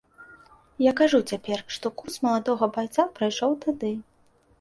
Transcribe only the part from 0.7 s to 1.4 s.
Я кажу